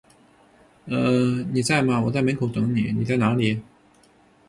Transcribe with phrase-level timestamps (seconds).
[0.87, 1.43] 呃…
[1.53, 3.61] 你在吗，我在门口等你，你在哪里？